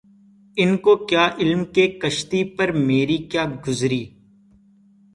ان 0.57 0.75
کو 0.83 0.95
کیا 1.05 1.27
علم 1.39 1.63
کہ 1.73 1.87
کشتی 2.01 2.43
پہ 2.55 2.65
مری 2.77 3.17
کیا 3.31 3.45
گزری 3.67 4.03